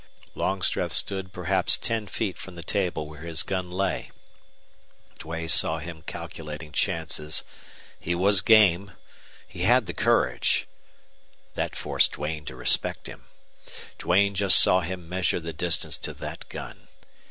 Longstreth 0.33 0.93
stood 0.93 1.31
perhaps 1.31 1.77
ten 1.77 2.07
feet 2.07 2.35
from 2.39 2.55
the 2.55 2.63
table 2.63 3.07
where 3.07 3.21
his 3.21 3.43
gun 3.43 3.69
lay 3.69 4.09
Duane 5.19 5.47
saw 5.47 5.77
him 5.77 6.01
calculating 6.07 6.71
chances. 6.71 7.43
He 7.99 8.15
was 8.15 8.41
game. 8.41 8.93
He 9.47 9.61
had 9.61 9.85
the 9.85 9.93
courage 9.93 10.67
that 11.53 11.75
forced 11.75 12.13
Duane 12.13 12.45
to 12.45 12.55
respect 12.55 13.05
him. 13.05 13.25
Duane 13.99 14.33
just 14.33 14.57
saw 14.57 14.79
him 14.81 15.07
measure 15.07 15.39
the 15.39 15.53
distance 15.53 15.97
to 15.97 16.13
that 16.15 16.49
gun. 16.49 16.87